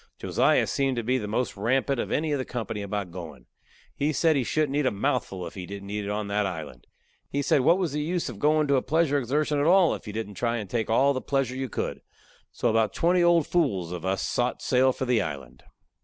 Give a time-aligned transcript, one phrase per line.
[0.17, 3.45] Josiah seemed to be the most rampant of any of the company about goin'.
[3.95, 6.87] He said he shouldn't eat a mouthful if he didn't eat it on that island.
[7.29, 10.07] He said what was the use of going to a pleasure exertion at all if
[10.07, 12.01] you didn't try to take all the pleasure you could.
[12.51, 15.61] So about twenty old fools of us sot sail for the island.